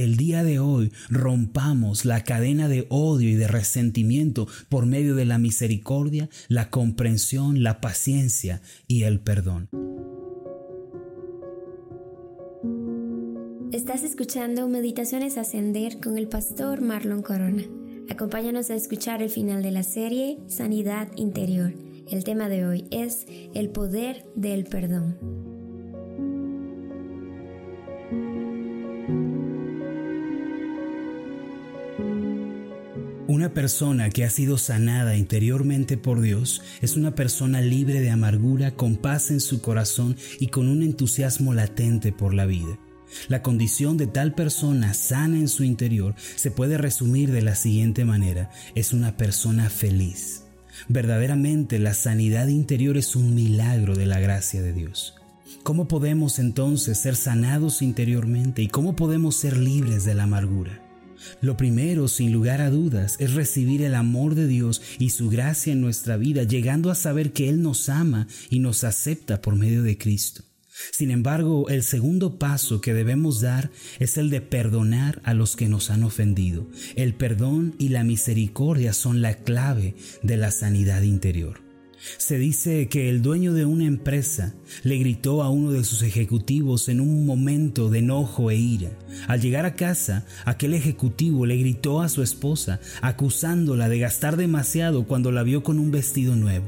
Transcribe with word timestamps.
el 0.00 0.16
día 0.16 0.44
de 0.44 0.58
hoy 0.58 0.92
rompamos 1.08 2.04
la 2.04 2.24
cadena 2.24 2.68
de 2.68 2.86
odio 2.88 3.28
y 3.28 3.34
de 3.34 3.48
resentimiento 3.48 4.46
por 4.68 4.86
medio 4.86 5.14
de 5.14 5.24
la 5.24 5.38
misericordia, 5.38 6.28
la 6.48 6.70
comprensión, 6.70 7.62
la 7.62 7.80
paciencia 7.80 8.62
y 8.86 9.04
el 9.04 9.20
perdón. 9.20 9.68
Estás 13.72 14.02
escuchando 14.02 14.68
Meditaciones 14.68 15.36
Ascender 15.36 16.00
con 16.00 16.16
el 16.16 16.28
pastor 16.28 16.80
Marlon 16.80 17.22
Corona. 17.22 17.64
Acompáñanos 18.08 18.70
a 18.70 18.74
escuchar 18.74 19.20
el 19.22 19.28
final 19.28 19.62
de 19.62 19.70
la 19.70 19.82
serie 19.82 20.38
Sanidad 20.46 21.08
Interior. 21.16 21.74
El 22.10 22.24
tema 22.24 22.48
de 22.48 22.66
hoy 22.66 22.86
es 22.90 23.26
el 23.54 23.68
poder 23.68 24.24
del 24.34 24.64
perdón. 24.64 25.57
Una 33.48 33.54
persona 33.54 34.10
que 34.10 34.24
ha 34.24 34.30
sido 34.30 34.58
sanada 34.58 35.16
interiormente 35.16 35.96
por 35.96 36.20
Dios 36.20 36.60
es 36.82 36.98
una 36.98 37.14
persona 37.14 37.62
libre 37.62 38.02
de 38.02 38.10
amargura, 38.10 38.72
con 38.72 38.96
paz 38.96 39.30
en 39.30 39.40
su 39.40 39.62
corazón 39.62 40.18
y 40.38 40.48
con 40.48 40.68
un 40.68 40.82
entusiasmo 40.82 41.54
latente 41.54 42.12
por 42.12 42.34
la 42.34 42.44
vida. 42.44 42.78
La 43.28 43.40
condición 43.40 43.96
de 43.96 44.06
tal 44.06 44.34
persona 44.34 44.92
sana 44.92 45.38
en 45.38 45.48
su 45.48 45.64
interior 45.64 46.14
se 46.36 46.50
puede 46.50 46.76
resumir 46.76 47.32
de 47.32 47.40
la 47.40 47.54
siguiente 47.54 48.04
manera. 48.04 48.50
Es 48.74 48.92
una 48.92 49.16
persona 49.16 49.70
feliz. 49.70 50.42
Verdaderamente 50.90 51.78
la 51.78 51.94
sanidad 51.94 52.48
interior 52.48 52.98
es 52.98 53.16
un 53.16 53.34
milagro 53.34 53.96
de 53.96 54.04
la 54.04 54.20
gracia 54.20 54.60
de 54.60 54.74
Dios. 54.74 55.14
¿Cómo 55.62 55.88
podemos 55.88 56.38
entonces 56.38 56.98
ser 56.98 57.16
sanados 57.16 57.80
interiormente 57.80 58.60
y 58.60 58.68
cómo 58.68 58.94
podemos 58.94 59.36
ser 59.36 59.56
libres 59.56 60.04
de 60.04 60.14
la 60.14 60.24
amargura? 60.24 60.87
Lo 61.40 61.56
primero, 61.56 62.08
sin 62.08 62.32
lugar 62.32 62.60
a 62.60 62.70
dudas, 62.70 63.16
es 63.18 63.34
recibir 63.34 63.82
el 63.82 63.94
amor 63.94 64.34
de 64.34 64.46
Dios 64.46 64.82
y 64.98 65.10
su 65.10 65.30
gracia 65.30 65.72
en 65.72 65.80
nuestra 65.80 66.16
vida, 66.16 66.42
llegando 66.42 66.90
a 66.90 66.94
saber 66.94 67.32
que 67.32 67.48
Él 67.48 67.62
nos 67.62 67.88
ama 67.88 68.26
y 68.50 68.58
nos 68.58 68.84
acepta 68.84 69.40
por 69.40 69.56
medio 69.56 69.82
de 69.82 69.98
Cristo. 69.98 70.42
Sin 70.92 71.10
embargo, 71.10 71.68
el 71.68 71.82
segundo 71.82 72.38
paso 72.38 72.80
que 72.80 72.94
debemos 72.94 73.40
dar 73.40 73.70
es 73.98 74.16
el 74.16 74.30
de 74.30 74.40
perdonar 74.40 75.20
a 75.24 75.34
los 75.34 75.56
que 75.56 75.68
nos 75.68 75.90
han 75.90 76.04
ofendido. 76.04 76.68
El 76.94 77.14
perdón 77.14 77.74
y 77.78 77.88
la 77.88 78.04
misericordia 78.04 78.92
son 78.92 79.20
la 79.20 79.34
clave 79.34 79.96
de 80.22 80.36
la 80.36 80.50
sanidad 80.50 81.02
interior. 81.02 81.67
Se 82.16 82.38
dice 82.38 82.88
que 82.88 83.08
el 83.08 83.22
dueño 83.22 83.52
de 83.52 83.64
una 83.64 83.84
empresa 83.84 84.54
le 84.82 84.98
gritó 84.98 85.42
a 85.42 85.50
uno 85.50 85.72
de 85.72 85.84
sus 85.84 86.02
ejecutivos 86.02 86.88
en 86.88 87.00
un 87.00 87.26
momento 87.26 87.90
de 87.90 87.98
enojo 87.98 88.50
e 88.50 88.56
ira. 88.56 88.90
Al 89.26 89.40
llegar 89.40 89.66
a 89.66 89.74
casa, 89.74 90.24
aquel 90.44 90.74
ejecutivo 90.74 91.44
le 91.46 91.56
gritó 91.56 92.00
a 92.00 92.08
su 92.08 92.22
esposa, 92.22 92.80
acusándola 93.02 93.88
de 93.88 93.98
gastar 93.98 94.36
demasiado 94.36 95.06
cuando 95.06 95.32
la 95.32 95.42
vio 95.42 95.62
con 95.62 95.78
un 95.78 95.90
vestido 95.90 96.36
nuevo. 96.36 96.66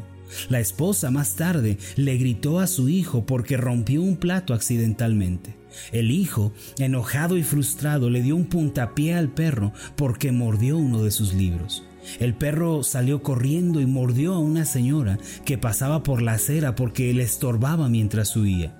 La 0.48 0.60
esposa 0.60 1.10
más 1.10 1.36
tarde 1.36 1.78
le 1.96 2.16
gritó 2.16 2.60
a 2.60 2.66
su 2.66 2.88
hijo 2.88 3.26
porque 3.26 3.56
rompió 3.56 4.02
un 4.02 4.16
plato 4.16 4.54
accidentalmente. 4.54 5.56
El 5.92 6.10
hijo, 6.10 6.52
enojado 6.78 7.36
y 7.36 7.42
frustrado, 7.42 8.10
le 8.10 8.22
dio 8.22 8.36
un 8.36 8.46
puntapié 8.46 9.14
al 9.14 9.28
perro 9.28 9.72
porque 9.96 10.32
mordió 10.32 10.76
uno 10.76 11.02
de 11.02 11.10
sus 11.10 11.34
libros. 11.34 11.84
El 12.18 12.34
perro 12.34 12.82
salió 12.82 13.22
corriendo 13.22 13.80
y 13.80 13.86
mordió 13.86 14.34
a 14.34 14.38
una 14.38 14.64
señora 14.64 15.18
que 15.44 15.58
pasaba 15.58 16.02
por 16.02 16.22
la 16.22 16.32
acera 16.32 16.74
porque 16.74 17.12
le 17.14 17.22
estorbaba 17.22 17.88
mientras 17.88 18.36
huía. 18.36 18.74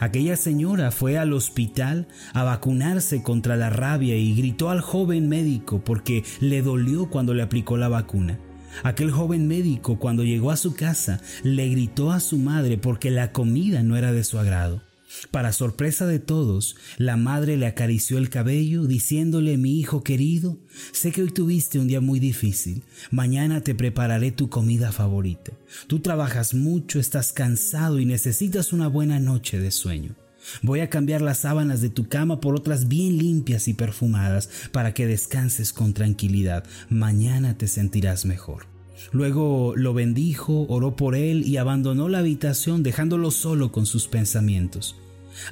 Aquella 0.00 0.36
señora 0.36 0.90
fue 0.90 1.16
al 1.18 1.32
hospital 1.32 2.06
a 2.32 2.42
vacunarse 2.42 3.22
contra 3.22 3.56
la 3.56 3.70
rabia 3.70 4.16
y 4.16 4.34
gritó 4.34 4.70
al 4.70 4.80
joven 4.80 5.28
médico 5.28 5.82
porque 5.84 6.24
le 6.40 6.62
dolió 6.62 7.08
cuando 7.08 7.34
le 7.34 7.42
aplicó 7.42 7.76
la 7.76 7.88
vacuna. 7.88 8.38
Aquel 8.82 9.10
joven 9.10 9.48
médico 9.48 9.98
cuando 9.98 10.22
llegó 10.22 10.50
a 10.50 10.56
su 10.56 10.74
casa 10.74 11.20
le 11.42 11.68
gritó 11.68 12.10
a 12.10 12.20
su 12.20 12.36
madre 12.36 12.76
porque 12.76 13.10
la 13.10 13.32
comida 13.32 13.82
no 13.82 13.96
era 13.96 14.12
de 14.12 14.24
su 14.24 14.38
agrado. 14.38 14.82
Para 15.30 15.52
sorpresa 15.52 16.06
de 16.06 16.18
todos, 16.18 16.76
la 16.98 17.16
madre 17.16 17.56
le 17.56 17.66
acarició 17.66 18.18
el 18.18 18.28
cabello 18.28 18.84
diciéndole, 18.84 19.56
mi 19.56 19.78
hijo 19.78 20.02
querido, 20.02 20.58
sé 20.92 21.12
que 21.12 21.22
hoy 21.22 21.30
tuviste 21.30 21.78
un 21.78 21.88
día 21.88 22.00
muy 22.00 22.20
difícil, 22.20 22.82
mañana 23.10 23.62
te 23.62 23.74
prepararé 23.74 24.30
tu 24.32 24.48
comida 24.48 24.92
favorita. 24.92 25.52
Tú 25.86 26.00
trabajas 26.00 26.54
mucho, 26.54 26.98
estás 26.98 27.32
cansado 27.32 27.98
y 27.98 28.04
necesitas 28.04 28.72
una 28.72 28.88
buena 28.88 29.18
noche 29.20 29.58
de 29.58 29.70
sueño. 29.70 30.14
Voy 30.62 30.80
a 30.80 30.90
cambiar 30.90 31.22
las 31.22 31.38
sábanas 31.38 31.80
de 31.80 31.90
tu 31.90 32.08
cama 32.08 32.40
por 32.40 32.54
otras 32.54 32.88
bien 32.88 33.18
limpias 33.18 33.68
y 33.68 33.74
perfumadas 33.74 34.48
para 34.72 34.94
que 34.94 35.06
descanses 35.06 35.72
con 35.72 35.92
tranquilidad. 35.92 36.64
Mañana 36.88 37.58
te 37.58 37.66
sentirás 37.66 38.24
mejor. 38.24 38.75
Luego 39.12 39.74
lo 39.76 39.94
bendijo, 39.94 40.66
oró 40.68 40.96
por 40.96 41.14
él 41.14 41.46
y 41.46 41.56
abandonó 41.56 42.08
la 42.08 42.18
habitación 42.18 42.82
dejándolo 42.82 43.30
solo 43.30 43.72
con 43.72 43.86
sus 43.86 44.08
pensamientos. 44.08 44.96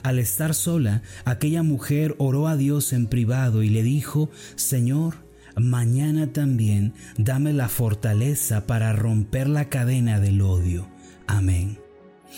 Al 0.02 0.18
estar 0.18 0.54
sola, 0.54 1.02
aquella 1.24 1.62
mujer 1.62 2.14
oró 2.18 2.48
a 2.48 2.56
Dios 2.56 2.92
en 2.92 3.06
privado 3.06 3.62
y 3.62 3.68
le 3.68 3.82
dijo, 3.82 4.30
Señor, 4.56 5.14
mañana 5.56 6.32
también 6.32 6.94
dame 7.18 7.52
la 7.52 7.68
fortaleza 7.68 8.66
para 8.66 8.92
romper 8.92 9.48
la 9.48 9.68
cadena 9.68 10.20
del 10.20 10.40
odio. 10.40 10.88
Amén. 11.26 11.83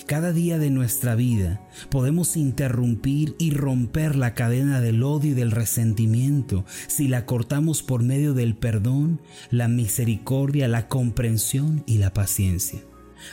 Cada 0.05 0.33
día 0.33 0.59
de 0.59 0.71
nuestra 0.71 1.15
vida 1.15 1.67
podemos 1.91 2.37
interrumpir 2.37 3.35
y 3.39 3.51
romper 3.51 4.15
la 4.15 4.35
cadena 4.35 4.81
del 4.81 5.03
odio 5.03 5.31
y 5.31 5.35
del 5.35 5.51
resentimiento 5.51 6.65
si 6.87 7.09
la 7.09 7.25
cortamos 7.25 7.83
por 7.83 8.03
medio 8.03 8.35
del 8.35 8.57
perdón, 8.57 9.21
la 9.51 9.69
misericordia, 9.69 10.69
la 10.69 10.89
comprensión 10.89 11.83
y 11.87 11.99
la 11.99 12.13
paciencia. 12.13 12.81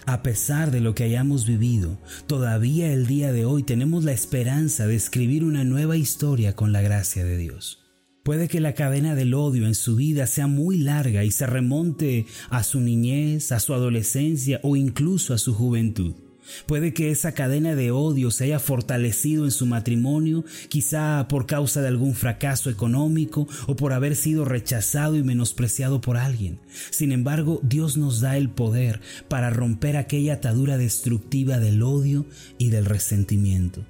A 0.06 0.24
pesar 0.24 0.72
de 0.72 0.80
lo 0.80 0.96
que 0.96 1.04
hayamos 1.04 1.46
vivido, 1.46 2.00
todavía 2.26 2.92
el 2.92 3.06
día 3.06 3.34
de 3.34 3.46
hoy 3.46 3.64
tenemos 3.64 4.06
la 4.06 4.14
esperanza 4.14 4.88
de 4.88 4.96
escribir 4.96 5.44
una 5.44 5.66
nueva 5.66 5.98
historia 5.98 6.56
con 6.56 6.72
la 6.72 6.82
gracia 6.82 7.26
de 7.26 7.38
Dios. 7.38 7.80
Puede 8.24 8.48
que 8.48 8.62
la 8.62 8.74
cadena 8.74 9.16
del 9.16 9.34
odio 9.34 9.68
en 9.68 9.76
su 9.76 9.98
vida 9.98 10.26
sea 10.28 10.48
muy 10.48 10.78
larga 10.78 11.26
y 11.26 11.32
se 11.32 11.46
remonte 11.46 12.26
a 12.50 12.64
su 12.64 12.80
niñez, 12.80 13.52
a 13.52 13.60
su 13.60 13.74
adolescencia 13.74 14.62
o 14.64 14.78
incluso 14.78 15.34
a 15.34 15.38
su 15.38 15.54
juventud. 15.54 16.16
Puede 16.66 16.94
que 16.94 17.12
esa 17.12 17.34
cadena 17.34 17.76
de 17.76 17.92
odio 17.92 18.32
se 18.32 18.46
haya 18.46 18.60
fortalecido 18.60 19.46
en 19.46 19.52
su 19.52 19.66
matrimonio, 19.66 20.44
quizá 20.70 21.28
por 21.28 21.46
causa 21.46 21.82
de 21.82 21.88
algún 21.88 22.16
fracaso 22.16 22.70
económico 22.70 23.48
o 23.68 23.76
por 23.76 23.94
haber 23.94 24.16
sido 24.16 24.46
rechazado 24.46 25.16
y 25.16 25.24
menospreciado 25.24 26.02
por 26.02 26.18
alguien. 26.18 26.60
Sin 26.90 27.12
embargo, 27.12 27.60
Dios 27.64 27.98
nos 27.98 28.22
da 28.22 28.38
el 28.38 28.50
poder 28.50 29.02
para 29.28 29.50
romper 29.50 29.98
aquella 29.98 30.34
atadura 30.34 30.78
destructiva 30.78 31.60
del 31.60 31.82
odio 31.84 32.26
y 32.58 32.70
del 32.70 32.86
resentimiento. 32.86 33.84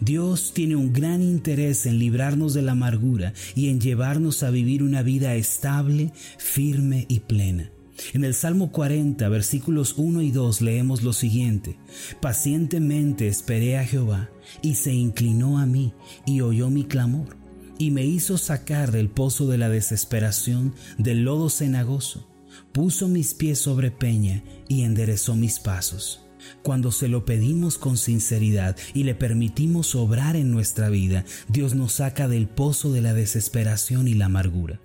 Dios 0.00 0.52
tiene 0.54 0.76
un 0.76 0.92
gran 0.92 1.22
interés 1.22 1.86
en 1.86 1.98
librarnos 1.98 2.54
de 2.54 2.62
la 2.62 2.72
amargura 2.72 3.32
y 3.54 3.68
en 3.68 3.80
llevarnos 3.80 4.42
a 4.42 4.50
vivir 4.50 4.82
una 4.82 5.02
vida 5.02 5.34
estable, 5.34 6.12
firme 6.36 7.06
y 7.08 7.20
plena. 7.20 7.70
En 8.12 8.24
el 8.24 8.34
Salmo 8.34 8.70
40, 8.72 9.28
versículos 9.28 9.94
1 9.96 10.22
y 10.22 10.30
2 10.30 10.60
leemos 10.60 11.02
lo 11.02 11.12
siguiente, 11.12 11.78
Pacientemente 12.20 13.28
esperé 13.28 13.78
a 13.78 13.84
Jehová, 13.84 14.30
y 14.62 14.76
se 14.76 14.92
inclinó 14.92 15.58
a 15.58 15.66
mí, 15.66 15.92
y 16.26 16.40
oyó 16.40 16.70
mi 16.70 16.84
clamor, 16.84 17.36
y 17.78 17.90
me 17.90 18.04
hizo 18.04 18.38
sacar 18.38 18.92
del 18.92 19.08
pozo 19.08 19.46
de 19.46 19.58
la 19.58 19.68
desesperación, 19.68 20.74
del 20.96 21.24
lodo 21.24 21.50
cenagoso, 21.50 22.28
puso 22.72 23.08
mis 23.08 23.34
pies 23.34 23.58
sobre 23.58 23.90
peña, 23.90 24.42
y 24.68 24.82
enderezó 24.82 25.34
mis 25.36 25.58
pasos. 25.58 26.24
Cuando 26.62 26.92
se 26.92 27.08
lo 27.08 27.24
pedimos 27.24 27.78
con 27.78 27.96
sinceridad 27.96 28.76
y 28.94 29.04
le 29.04 29.14
permitimos 29.14 29.94
obrar 29.94 30.36
en 30.36 30.50
nuestra 30.50 30.88
vida, 30.88 31.24
Dios 31.48 31.74
nos 31.74 31.94
saca 31.94 32.28
del 32.28 32.48
pozo 32.48 32.92
de 32.92 33.02
la 33.02 33.12
desesperación 33.12 34.08
y 34.08 34.14
la 34.14 34.26
amargura. 34.26 34.80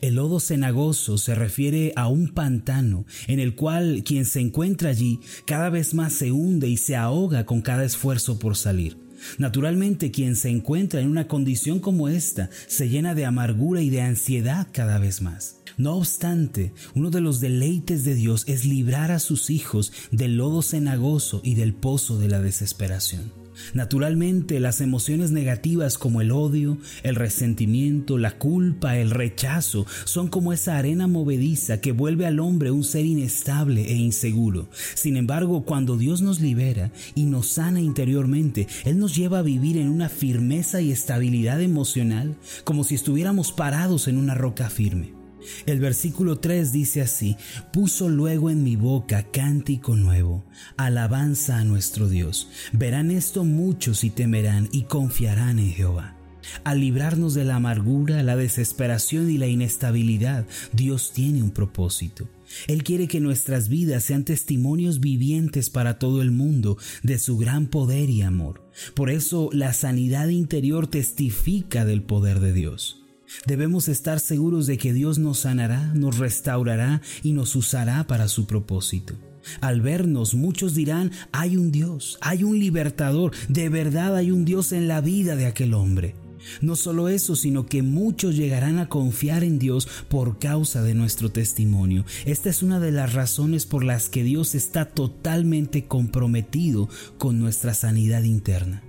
El 0.00 0.14
lodo 0.14 0.40
cenagoso 0.40 1.18
se 1.18 1.34
refiere 1.34 1.92
a 1.96 2.08
un 2.08 2.28
pantano 2.28 3.06
en 3.26 3.40
el 3.40 3.54
cual 3.54 4.02
quien 4.04 4.24
se 4.24 4.40
encuentra 4.40 4.90
allí 4.90 5.20
cada 5.46 5.70
vez 5.70 5.94
más 5.94 6.12
se 6.12 6.32
hunde 6.32 6.68
y 6.68 6.76
se 6.76 6.96
ahoga 6.96 7.44
con 7.44 7.60
cada 7.60 7.84
esfuerzo 7.84 8.38
por 8.38 8.56
salir. 8.56 8.96
Naturalmente 9.38 10.10
quien 10.10 10.36
se 10.36 10.50
encuentra 10.50 11.00
en 11.00 11.08
una 11.08 11.28
condición 11.28 11.80
como 11.80 12.08
esta 12.08 12.50
se 12.66 12.88
llena 12.88 13.14
de 13.14 13.24
amargura 13.24 13.80
y 13.80 13.90
de 13.90 14.02
ansiedad 14.02 14.68
cada 14.72 14.98
vez 14.98 15.22
más. 15.22 15.56
No 15.76 15.94
obstante, 15.94 16.72
uno 16.94 17.10
de 17.10 17.20
los 17.20 17.40
deleites 17.40 18.04
de 18.04 18.14
Dios 18.14 18.44
es 18.46 18.64
librar 18.64 19.10
a 19.10 19.18
sus 19.18 19.50
hijos 19.50 19.92
del 20.10 20.36
lodo 20.36 20.62
cenagoso 20.62 21.40
y 21.42 21.54
del 21.54 21.74
pozo 21.74 22.18
de 22.18 22.28
la 22.28 22.40
desesperación. 22.40 23.44
Naturalmente, 23.72 24.60
las 24.60 24.80
emociones 24.80 25.30
negativas 25.30 25.98
como 25.98 26.20
el 26.20 26.32
odio, 26.32 26.78
el 27.02 27.14
resentimiento, 27.14 28.18
la 28.18 28.38
culpa, 28.38 28.98
el 28.98 29.10
rechazo, 29.10 29.86
son 30.04 30.28
como 30.28 30.52
esa 30.52 30.76
arena 30.76 31.06
movediza 31.06 31.80
que 31.80 31.92
vuelve 31.92 32.26
al 32.26 32.40
hombre 32.40 32.70
un 32.70 32.84
ser 32.84 33.04
inestable 33.04 33.90
e 33.90 33.94
inseguro. 33.94 34.68
Sin 34.94 35.16
embargo, 35.16 35.64
cuando 35.64 35.96
Dios 35.96 36.20
nos 36.22 36.40
libera 36.40 36.92
y 37.14 37.24
nos 37.24 37.48
sana 37.48 37.80
interiormente, 37.80 38.66
Él 38.84 38.98
nos 38.98 39.14
lleva 39.14 39.38
a 39.38 39.42
vivir 39.42 39.76
en 39.78 39.88
una 39.88 40.08
firmeza 40.08 40.80
y 40.80 40.90
estabilidad 40.90 41.60
emocional, 41.60 42.36
como 42.64 42.84
si 42.84 42.94
estuviéramos 42.94 43.52
parados 43.52 44.08
en 44.08 44.18
una 44.18 44.34
roca 44.34 44.68
firme. 44.68 45.23
El 45.66 45.80
versículo 45.80 46.38
3 46.38 46.72
dice 46.72 47.00
así, 47.02 47.36
puso 47.72 48.08
luego 48.08 48.50
en 48.50 48.62
mi 48.62 48.76
boca 48.76 49.30
cántico 49.30 49.96
nuevo, 49.96 50.44
alabanza 50.76 51.58
a 51.58 51.64
nuestro 51.64 52.08
Dios. 52.08 52.48
Verán 52.72 53.10
esto 53.10 53.44
muchos 53.44 54.04
y 54.04 54.10
temerán 54.10 54.68
y 54.72 54.82
confiarán 54.82 55.58
en 55.58 55.72
Jehová. 55.72 56.16
Al 56.64 56.80
librarnos 56.80 57.34
de 57.34 57.44
la 57.44 57.56
amargura, 57.56 58.22
la 58.22 58.36
desesperación 58.36 59.30
y 59.30 59.38
la 59.38 59.46
inestabilidad, 59.46 60.46
Dios 60.72 61.12
tiene 61.12 61.42
un 61.42 61.50
propósito. 61.50 62.28
Él 62.66 62.84
quiere 62.84 63.08
que 63.08 63.20
nuestras 63.20 63.68
vidas 63.68 64.04
sean 64.04 64.24
testimonios 64.24 65.00
vivientes 65.00 65.70
para 65.70 65.98
todo 65.98 66.22
el 66.22 66.30
mundo 66.30 66.76
de 67.02 67.18
su 67.18 67.38
gran 67.38 67.66
poder 67.66 68.10
y 68.10 68.22
amor. 68.22 68.68
Por 68.94 69.10
eso 69.10 69.48
la 69.52 69.72
sanidad 69.72 70.28
interior 70.28 70.86
testifica 70.86 71.84
del 71.84 72.02
poder 72.02 72.40
de 72.40 72.52
Dios. 72.52 73.03
Debemos 73.46 73.88
estar 73.88 74.20
seguros 74.20 74.66
de 74.66 74.78
que 74.78 74.92
Dios 74.92 75.18
nos 75.18 75.40
sanará, 75.40 75.92
nos 75.94 76.18
restaurará 76.18 77.02
y 77.22 77.32
nos 77.32 77.56
usará 77.56 78.06
para 78.06 78.28
su 78.28 78.46
propósito. 78.46 79.14
Al 79.60 79.80
vernos 79.80 80.34
muchos 80.34 80.74
dirán, 80.74 81.10
hay 81.32 81.56
un 81.56 81.70
Dios, 81.70 82.18
hay 82.20 82.44
un 82.44 82.58
libertador, 82.58 83.32
de 83.48 83.68
verdad 83.68 84.16
hay 84.16 84.30
un 84.30 84.44
Dios 84.44 84.72
en 84.72 84.88
la 84.88 85.00
vida 85.00 85.36
de 85.36 85.46
aquel 85.46 85.74
hombre. 85.74 86.14
No 86.60 86.76
solo 86.76 87.08
eso, 87.08 87.36
sino 87.36 87.66
que 87.66 87.82
muchos 87.82 88.36
llegarán 88.36 88.78
a 88.78 88.88
confiar 88.88 89.44
en 89.44 89.58
Dios 89.58 89.88
por 90.08 90.38
causa 90.38 90.82
de 90.82 90.94
nuestro 90.94 91.30
testimonio. 91.30 92.04
Esta 92.26 92.50
es 92.50 92.62
una 92.62 92.80
de 92.80 92.92
las 92.92 93.14
razones 93.14 93.66
por 93.66 93.82
las 93.84 94.08
que 94.08 94.22
Dios 94.22 94.54
está 94.54 94.84
totalmente 94.84 95.86
comprometido 95.86 96.88
con 97.18 97.40
nuestra 97.40 97.72
sanidad 97.72 98.24
interna. 98.24 98.82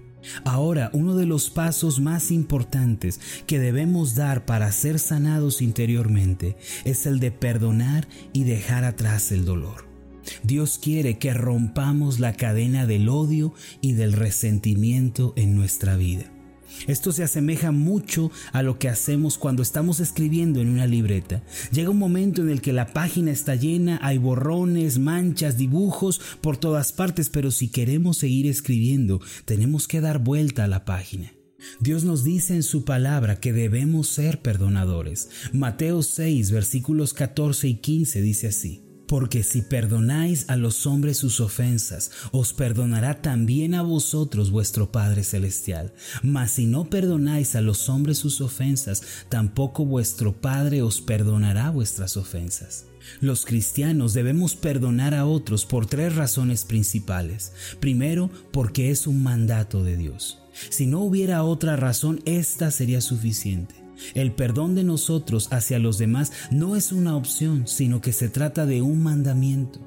Ahora, 0.43 0.89
uno 0.93 1.15
de 1.15 1.25
los 1.25 1.49
pasos 1.49 1.99
más 1.99 2.31
importantes 2.31 3.19
que 3.47 3.59
debemos 3.59 4.15
dar 4.15 4.45
para 4.45 4.71
ser 4.71 4.99
sanados 4.99 5.61
interiormente 5.61 6.57
es 6.83 7.05
el 7.05 7.19
de 7.19 7.31
perdonar 7.31 8.07
y 8.33 8.43
dejar 8.43 8.83
atrás 8.83 9.31
el 9.31 9.45
dolor. 9.45 9.85
Dios 10.43 10.79
quiere 10.81 11.17
que 11.17 11.33
rompamos 11.33 12.19
la 12.19 12.33
cadena 12.33 12.85
del 12.85 13.09
odio 13.09 13.53
y 13.81 13.93
del 13.93 14.13
resentimiento 14.13 15.33
en 15.35 15.55
nuestra 15.55 15.95
vida. 15.95 16.34
Esto 16.87 17.11
se 17.11 17.23
asemeja 17.23 17.71
mucho 17.71 18.31
a 18.51 18.61
lo 18.61 18.79
que 18.79 18.89
hacemos 18.89 19.37
cuando 19.37 19.61
estamos 19.63 19.99
escribiendo 19.99 20.61
en 20.61 20.69
una 20.69 20.87
libreta. 20.87 21.43
Llega 21.71 21.89
un 21.89 21.97
momento 21.97 22.41
en 22.41 22.49
el 22.49 22.61
que 22.61 22.73
la 22.73 22.93
página 22.93 23.31
está 23.31 23.55
llena, 23.55 23.99
hay 24.01 24.17
borrones, 24.17 24.99
manchas, 24.99 25.57
dibujos 25.57 26.21
por 26.41 26.57
todas 26.57 26.91
partes, 26.91 27.29
pero 27.29 27.51
si 27.51 27.69
queremos 27.69 28.17
seguir 28.17 28.47
escribiendo, 28.47 29.21
tenemos 29.45 29.87
que 29.87 30.01
dar 30.01 30.19
vuelta 30.19 30.63
a 30.63 30.67
la 30.67 30.85
página. 30.85 31.33
Dios 31.79 32.03
nos 32.03 32.23
dice 32.23 32.53
en 32.53 32.63
su 32.63 32.85
palabra 32.85 33.39
que 33.39 33.53
debemos 33.53 34.07
ser 34.07 34.41
perdonadores. 34.41 35.29
Mateo 35.51 36.03
6, 36.03 36.51
versículos 36.51 37.13
14 37.13 37.67
y 37.67 37.75
15 37.75 38.21
dice 38.21 38.47
así. 38.47 38.84
Porque 39.07 39.43
si 39.43 39.61
perdonáis 39.61 40.49
a 40.49 40.55
los 40.55 40.87
hombres 40.87 41.17
sus 41.17 41.39
ofensas, 41.39 42.11
os 42.31 42.53
perdonará 42.53 43.21
también 43.21 43.75
a 43.75 43.83
vosotros 43.83 44.49
vuestro 44.51 44.91
Padre 44.91 45.23
Celestial. 45.23 45.93
Mas 46.23 46.51
si 46.51 46.65
no 46.65 46.89
perdonáis 46.89 47.55
a 47.55 47.61
los 47.61 47.87
hombres 47.89 48.17
sus 48.17 48.41
ofensas, 48.41 49.03
tampoco 49.29 49.85
vuestro 49.85 50.33
Padre 50.33 50.81
os 50.81 51.01
perdonará 51.01 51.69
vuestras 51.69 52.17
ofensas. 52.17 52.85
Los 53.21 53.45
cristianos 53.45 54.13
debemos 54.13 54.55
perdonar 54.55 55.13
a 55.13 55.25
otros 55.25 55.65
por 55.65 55.85
tres 55.85 56.15
razones 56.15 56.65
principales. 56.65 57.53
Primero, 57.79 58.31
porque 58.51 58.89
es 58.89 59.05
un 59.05 59.21
mandato 59.21 59.83
de 59.83 59.97
Dios. 59.97 60.39
Si 60.69 60.87
no 60.87 61.01
hubiera 61.01 61.43
otra 61.43 61.75
razón, 61.75 62.21
esta 62.25 62.71
sería 62.71 63.01
suficiente. 63.01 63.84
El 64.13 64.33
perdón 64.33 64.75
de 64.75 64.83
nosotros 64.83 65.47
hacia 65.51 65.79
los 65.79 65.97
demás 65.97 66.31
no 66.51 66.75
es 66.75 66.91
una 66.91 67.15
opción, 67.15 67.67
sino 67.67 68.01
que 68.01 68.13
se 68.13 68.29
trata 68.29 68.65
de 68.65 68.81
un 68.81 69.03
mandamiento. 69.03 69.79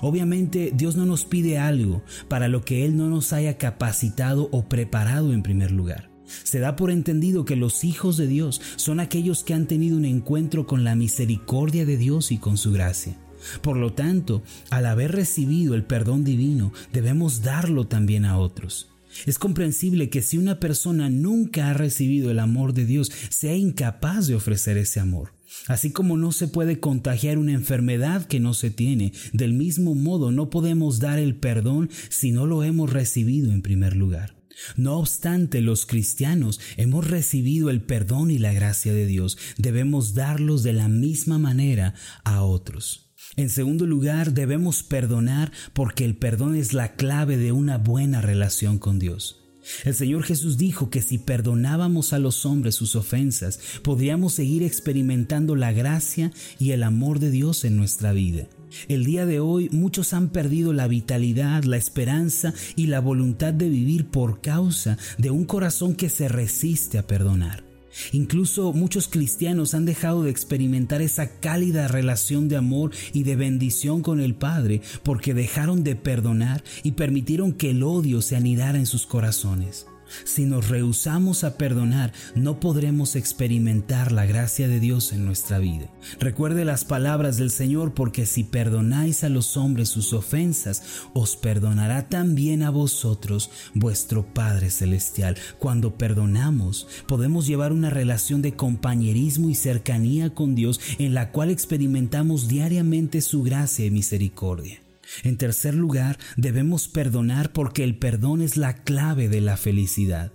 Obviamente 0.00 0.72
Dios 0.74 0.96
no 0.96 1.06
nos 1.06 1.24
pide 1.24 1.58
algo 1.58 2.02
para 2.28 2.48
lo 2.48 2.64
que 2.64 2.84
Él 2.84 2.96
no 2.96 3.08
nos 3.08 3.32
haya 3.32 3.58
capacitado 3.58 4.48
o 4.50 4.68
preparado 4.68 5.32
en 5.32 5.42
primer 5.42 5.70
lugar. 5.70 6.10
Se 6.42 6.58
da 6.58 6.74
por 6.74 6.90
entendido 6.90 7.44
que 7.44 7.56
los 7.56 7.84
hijos 7.84 8.16
de 8.16 8.26
Dios 8.26 8.60
son 8.76 8.98
aquellos 8.98 9.44
que 9.44 9.54
han 9.54 9.66
tenido 9.66 9.96
un 9.96 10.06
encuentro 10.06 10.66
con 10.66 10.84
la 10.84 10.94
misericordia 10.94 11.84
de 11.84 11.96
Dios 11.96 12.32
y 12.32 12.38
con 12.38 12.56
su 12.56 12.72
gracia. 12.72 13.16
Por 13.60 13.76
lo 13.76 13.92
tanto, 13.92 14.42
al 14.70 14.86
haber 14.86 15.12
recibido 15.12 15.74
el 15.74 15.84
perdón 15.84 16.24
divino, 16.24 16.72
debemos 16.92 17.42
darlo 17.42 17.86
también 17.86 18.24
a 18.24 18.38
otros. 18.38 18.93
Es 19.26 19.38
comprensible 19.38 20.10
que 20.10 20.22
si 20.22 20.38
una 20.38 20.60
persona 20.60 21.10
nunca 21.10 21.70
ha 21.70 21.74
recibido 21.74 22.30
el 22.30 22.38
amor 22.38 22.74
de 22.74 22.86
Dios, 22.86 23.10
sea 23.30 23.56
incapaz 23.56 24.26
de 24.26 24.34
ofrecer 24.34 24.76
ese 24.76 25.00
amor. 25.00 25.32
Así 25.68 25.92
como 25.92 26.16
no 26.16 26.32
se 26.32 26.48
puede 26.48 26.80
contagiar 26.80 27.38
una 27.38 27.52
enfermedad 27.52 28.26
que 28.26 28.40
no 28.40 28.54
se 28.54 28.70
tiene, 28.70 29.12
del 29.32 29.52
mismo 29.52 29.94
modo 29.94 30.32
no 30.32 30.50
podemos 30.50 30.98
dar 30.98 31.18
el 31.18 31.36
perdón 31.36 31.90
si 32.08 32.32
no 32.32 32.46
lo 32.46 32.64
hemos 32.64 32.92
recibido 32.92 33.52
en 33.52 33.62
primer 33.62 33.96
lugar. 33.96 34.34
No 34.76 34.98
obstante, 34.98 35.60
los 35.60 35.86
cristianos 35.86 36.60
hemos 36.76 37.08
recibido 37.08 37.70
el 37.70 37.82
perdón 37.82 38.30
y 38.30 38.38
la 38.38 38.52
gracia 38.52 38.92
de 38.92 39.06
Dios. 39.06 39.36
Debemos 39.58 40.14
darlos 40.14 40.62
de 40.62 40.72
la 40.72 40.88
misma 40.88 41.38
manera 41.38 41.94
a 42.24 42.42
otros. 42.42 43.03
En 43.36 43.50
segundo 43.50 43.86
lugar, 43.86 44.32
debemos 44.32 44.82
perdonar 44.82 45.50
porque 45.72 46.04
el 46.04 46.16
perdón 46.16 46.54
es 46.54 46.72
la 46.72 46.94
clave 46.94 47.36
de 47.36 47.50
una 47.50 47.78
buena 47.78 48.20
relación 48.20 48.78
con 48.78 48.98
Dios. 48.98 49.40
El 49.84 49.94
Señor 49.94 50.24
Jesús 50.24 50.58
dijo 50.58 50.90
que 50.90 51.02
si 51.02 51.18
perdonábamos 51.18 52.12
a 52.12 52.18
los 52.18 52.44
hombres 52.44 52.74
sus 52.74 52.96
ofensas, 52.96 53.58
podríamos 53.82 54.34
seguir 54.34 54.62
experimentando 54.62 55.56
la 55.56 55.72
gracia 55.72 56.32
y 56.58 56.72
el 56.72 56.82
amor 56.82 57.18
de 57.18 57.30
Dios 57.30 57.64
en 57.64 57.76
nuestra 57.76 58.12
vida. 58.12 58.46
El 58.88 59.04
día 59.04 59.24
de 59.24 59.40
hoy 59.40 59.68
muchos 59.70 60.12
han 60.12 60.28
perdido 60.28 60.72
la 60.72 60.86
vitalidad, 60.86 61.64
la 61.64 61.76
esperanza 61.76 62.52
y 62.76 62.88
la 62.88 63.00
voluntad 63.00 63.54
de 63.54 63.68
vivir 63.68 64.06
por 64.06 64.40
causa 64.40 64.98
de 65.16 65.30
un 65.30 65.44
corazón 65.44 65.94
que 65.94 66.08
se 66.08 66.28
resiste 66.28 66.98
a 66.98 67.06
perdonar. 67.06 67.63
Incluso 68.12 68.72
muchos 68.72 69.08
cristianos 69.08 69.74
han 69.74 69.84
dejado 69.84 70.22
de 70.22 70.30
experimentar 70.30 71.02
esa 71.02 71.40
cálida 71.40 71.88
relación 71.88 72.48
de 72.48 72.56
amor 72.56 72.92
y 73.12 73.22
de 73.22 73.36
bendición 73.36 74.02
con 74.02 74.20
el 74.20 74.34
Padre 74.34 74.80
porque 75.02 75.34
dejaron 75.34 75.84
de 75.84 75.96
perdonar 75.96 76.64
y 76.82 76.92
permitieron 76.92 77.52
que 77.52 77.70
el 77.70 77.82
odio 77.82 78.22
se 78.22 78.36
anidara 78.36 78.78
en 78.78 78.86
sus 78.86 79.06
corazones. 79.06 79.86
Si 80.24 80.44
nos 80.44 80.68
rehusamos 80.68 81.44
a 81.44 81.56
perdonar, 81.56 82.12
no 82.34 82.60
podremos 82.60 83.16
experimentar 83.16 84.12
la 84.12 84.26
gracia 84.26 84.68
de 84.68 84.80
Dios 84.80 85.12
en 85.12 85.24
nuestra 85.24 85.58
vida. 85.58 85.88
Recuerde 86.20 86.64
las 86.64 86.84
palabras 86.84 87.36
del 87.36 87.50
Señor, 87.50 87.94
porque 87.94 88.26
si 88.26 88.44
perdonáis 88.44 89.24
a 89.24 89.28
los 89.28 89.56
hombres 89.56 89.88
sus 89.88 90.12
ofensas, 90.12 90.82
os 91.12 91.36
perdonará 91.36 92.08
también 92.08 92.62
a 92.62 92.70
vosotros 92.70 93.50
vuestro 93.74 94.24
Padre 94.34 94.70
Celestial. 94.70 95.36
Cuando 95.58 95.96
perdonamos, 95.96 96.86
podemos 97.06 97.46
llevar 97.46 97.72
una 97.72 97.90
relación 97.90 98.42
de 98.42 98.54
compañerismo 98.54 99.48
y 99.50 99.54
cercanía 99.54 100.34
con 100.34 100.54
Dios 100.54 100.80
en 100.98 101.14
la 101.14 101.30
cual 101.30 101.50
experimentamos 101.50 102.48
diariamente 102.48 103.20
su 103.20 103.42
gracia 103.42 103.86
y 103.86 103.90
misericordia. 103.90 104.83
En 105.22 105.36
tercer 105.36 105.74
lugar, 105.74 106.18
debemos 106.36 106.88
perdonar 106.88 107.52
porque 107.52 107.84
el 107.84 107.96
perdón 107.96 108.42
es 108.42 108.56
la 108.56 108.82
clave 108.82 109.28
de 109.28 109.40
la 109.40 109.56
felicidad. 109.56 110.32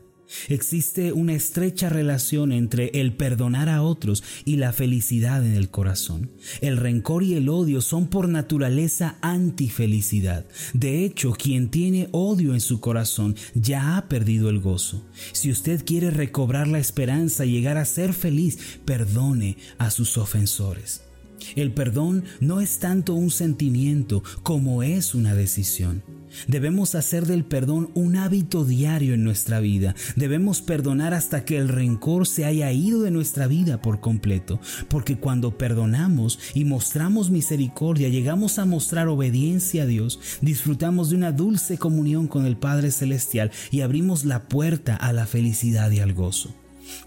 Existe 0.47 1.11
una 1.11 1.33
estrecha 1.33 1.89
relación 1.89 2.51
entre 2.51 2.91
el 2.93 3.13
perdonar 3.13 3.67
a 3.67 3.81
otros 3.81 4.23
y 4.45 4.57
la 4.57 4.73
felicidad 4.73 5.45
en 5.45 5.55
el 5.55 5.69
corazón. 5.69 6.31
El 6.61 6.77
rencor 6.77 7.23
y 7.23 7.33
el 7.33 7.49
odio 7.49 7.81
son 7.81 8.07
por 8.07 8.29
naturaleza 8.29 9.17
antifelicidad. 9.21 10.45
De 10.73 11.03
hecho, 11.03 11.31
quien 11.31 11.69
tiene 11.69 12.09
odio 12.11 12.53
en 12.53 12.61
su 12.61 12.79
corazón 12.79 13.35
ya 13.55 13.97
ha 13.97 14.07
perdido 14.07 14.49
el 14.49 14.59
gozo. 14.59 15.03
Si 15.31 15.49
usted 15.49 15.83
quiere 15.83 16.11
recobrar 16.11 16.67
la 16.67 16.79
esperanza 16.79 17.45
y 17.45 17.51
llegar 17.51 17.77
a 17.77 17.85
ser 17.85 18.13
feliz, 18.13 18.79
perdone 18.85 19.57
a 19.79 19.89
sus 19.89 20.17
ofensores. 20.17 21.08
El 21.55 21.71
perdón 21.71 22.23
no 22.39 22.61
es 22.61 22.79
tanto 22.79 23.13
un 23.13 23.31
sentimiento 23.31 24.23
como 24.43 24.83
es 24.83 25.15
una 25.15 25.35
decisión. 25.35 26.03
Debemos 26.47 26.95
hacer 26.95 27.25
del 27.25 27.43
perdón 27.43 27.89
un 27.93 28.15
hábito 28.15 28.65
diario 28.65 29.13
en 29.13 29.23
nuestra 29.23 29.59
vida. 29.59 29.95
Debemos 30.15 30.61
perdonar 30.61 31.13
hasta 31.13 31.45
que 31.45 31.57
el 31.57 31.67
rencor 31.67 32.27
se 32.27 32.45
haya 32.45 32.71
ido 32.71 33.01
de 33.01 33.11
nuestra 33.11 33.47
vida 33.47 33.81
por 33.81 33.99
completo. 33.99 34.59
Porque 34.87 35.17
cuando 35.17 35.57
perdonamos 35.57 36.39
y 36.53 36.65
mostramos 36.65 37.29
misericordia, 37.29 38.09
llegamos 38.09 38.59
a 38.59 38.65
mostrar 38.65 39.07
obediencia 39.07 39.83
a 39.83 39.85
Dios, 39.85 40.19
disfrutamos 40.41 41.09
de 41.09 41.15
una 41.15 41.31
dulce 41.31 41.77
comunión 41.77 42.27
con 42.27 42.45
el 42.45 42.57
Padre 42.57 42.91
Celestial 42.91 43.51
y 43.71 43.81
abrimos 43.81 44.25
la 44.25 44.47
puerta 44.47 44.95
a 44.95 45.13
la 45.13 45.25
felicidad 45.25 45.91
y 45.91 45.99
al 45.99 46.13
gozo. 46.13 46.53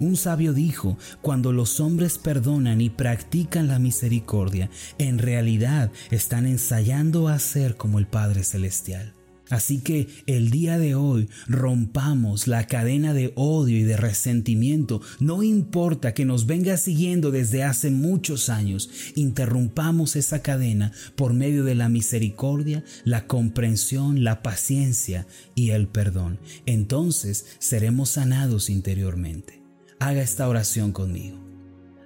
Un 0.00 0.16
sabio 0.16 0.52
dijo, 0.52 0.98
cuando 1.20 1.52
los 1.52 1.80
hombres 1.80 2.18
perdonan 2.18 2.80
y 2.80 2.90
practican 2.90 3.68
la 3.68 3.78
misericordia, 3.78 4.70
en 4.98 5.18
realidad 5.18 5.90
están 6.10 6.46
ensayando 6.46 7.28
a 7.28 7.38
ser 7.38 7.76
como 7.76 7.98
el 7.98 8.06
Padre 8.06 8.44
Celestial. 8.44 9.14
Así 9.52 9.80
que 9.80 10.08
el 10.26 10.50
día 10.50 10.78
de 10.78 10.94
hoy 10.94 11.28
rompamos 11.46 12.46
la 12.46 12.66
cadena 12.66 13.12
de 13.12 13.34
odio 13.36 13.76
y 13.76 13.82
de 13.82 13.98
resentimiento. 13.98 15.02
No 15.20 15.42
importa 15.42 16.14
que 16.14 16.24
nos 16.24 16.46
venga 16.46 16.78
siguiendo 16.78 17.30
desde 17.30 17.62
hace 17.62 17.90
muchos 17.90 18.48
años, 18.48 18.88
interrumpamos 19.14 20.16
esa 20.16 20.40
cadena 20.40 20.92
por 21.16 21.34
medio 21.34 21.64
de 21.64 21.74
la 21.74 21.90
misericordia, 21.90 22.82
la 23.04 23.26
comprensión, 23.26 24.24
la 24.24 24.42
paciencia 24.42 25.26
y 25.54 25.70
el 25.70 25.86
perdón. 25.86 26.38
Entonces 26.64 27.44
seremos 27.58 28.08
sanados 28.08 28.70
interiormente 28.70 29.61
haga 30.06 30.22
esta 30.22 30.48
oración 30.48 30.92
conmigo. 30.92 31.38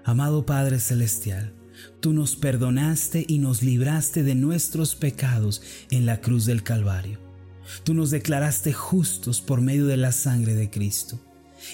Amado 0.05 0.47
Padre 0.47 0.81
Celestial, 0.81 1.55
tú 2.00 2.12
nos 2.12 2.37
perdonaste 2.37 3.25
y 3.26 3.38
nos 3.38 3.62
libraste 3.62 4.23
de 4.23 4.35
nuestros 4.35 4.95
pecados 4.95 5.62
en 5.91 6.07
la 6.07 6.21
cruz 6.21 6.47
del 6.47 6.62
Calvario. 6.62 7.19
Tú 7.85 7.95
nos 7.95 8.11
declaraste 8.11 8.73
justos 8.73 9.41
por 9.41 9.61
medio 9.61 9.87
de 9.87 9.97
la 9.97 10.12
sangre 10.12 10.55
de 10.55 10.71
Cristo. 10.71 11.21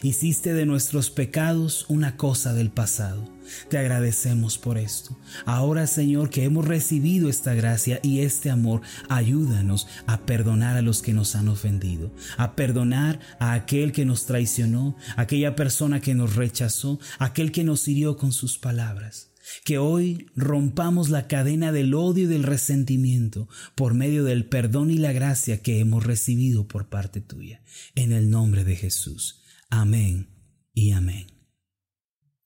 Hiciste 0.01 0.55
de 0.55 0.67
nuestros 0.67 1.11
pecados 1.11 1.85
una 1.89 2.17
cosa 2.17 2.55
del 2.55 2.71
pasado. 2.71 3.29
Te 3.69 3.79
agradecemos 3.79 4.59
por 4.59 4.79
esto. 4.79 5.19
Ahora, 5.45 5.87
Señor, 5.87 6.31
que 6.31 6.45
hemos 6.45 6.67
recibido 6.67 7.29
esta 7.29 7.55
gracia 7.55 8.01
y 8.03 8.21
este 8.21 8.51
amor, 8.51 8.81
ayúdanos 9.09 9.87
a 10.07 10.21
perdonar 10.25 10.77
a 10.77 10.83
los 10.83 11.03
que 11.03 11.13
nos 11.13 11.37
han 11.37 11.49
ofendido, 11.49 12.13
a 12.37 12.57
perdonar 12.57 13.21
a 13.39 13.53
aquel 13.53 13.93
que 13.93 14.05
nos 14.05 14.27
traicionó, 14.27 14.97
aquella 15.17 15.55
persona 15.55 16.01
que 16.01 16.15
nos 16.15 16.37
rechazó, 16.37 16.99
aquel 17.19 17.53
que 17.53 17.65
nos 17.65 17.87
hirió 17.87 18.17
con 18.17 18.33
sus 18.33 18.59
palabras. 18.59 19.29
Que 19.65 19.77
hoy 19.77 20.27
rompamos 20.37 21.11
la 21.11 21.27
cadena 21.27 21.73
del 21.73 21.95
odio 21.95 22.25
y 22.25 22.27
del 22.27 22.45
resentimiento 22.45 23.49
por 23.75 23.93
medio 23.93 24.23
del 24.25 24.47
perdón 24.47 24.91
y 24.91 24.99
la 24.99 25.13
gracia 25.13 25.63
que 25.63 25.81
hemos 25.81 26.05
recibido 26.05 26.69
por 26.69 26.89
parte 26.89 27.21
tuya. 27.21 27.61
En 27.97 28.13
el 28.13 28.31
nombre 28.31 28.65
de 28.65 28.77
Jesús. 28.77 29.42
Amén 29.75 30.29
y 30.75 30.93
amén. 30.93 31.29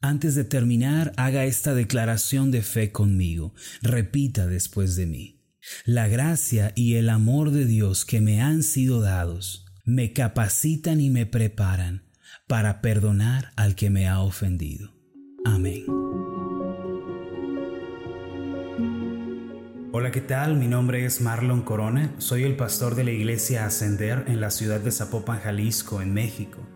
Antes 0.01 0.37
de 0.37 0.45
terminar, 0.45 1.13
haga 1.17 1.45
esta 1.45 1.75
declaración 1.75 2.53
de 2.53 2.63
fe 2.63 2.93
conmigo. 2.93 3.53
Repita 3.83 4.47
después 4.47 4.95
de 4.95 5.07
mí. 5.07 5.43
La 5.85 6.07
gracia 6.07 6.73
y 6.77 6.95
el 6.95 7.09
amor 7.09 7.51
de 7.51 7.67
Dios 7.67 8.05
que 8.05 8.21
me 8.21 8.41
han 8.41 8.63
sido 8.63 9.01
dados 9.01 9.67
me 9.85 10.13
capacitan 10.13 11.01
y 11.01 11.11
me 11.11 11.27
preparan 11.27 12.05
para 12.47 12.81
perdonar 12.81 13.51
al 13.57 13.75
que 13.75 13.91
me 13.91 14.07
ha 14.07 14.21
ofendido. 14.21 14.95
Amén. 15.45 15.85
Hola, 19.91 20.13
¿qué 20.13 20.21
tal? 20.21 20.55
Mi 20.55 20.69
nombre 20.69 21.05
es 21.05 21.21
Marlon 21.21 21.63
Corona, 21.63 22.15
soy 22.19 22.45
el 22.45 22.55
pastor 22.55 22.95
de 22.95 23.03
la 23.03 23.11
iglesia 23.11 23.67
Ascender 23.67 24.27
en 24.29 24.41
la 24.41 24.53
ciudad 24.53 24.79
de 24.79 24.93
Zapopan, 24.93 25.41
Jalisco, 25.41 26.01
en 26.01 26.15
México. 26.15 26.76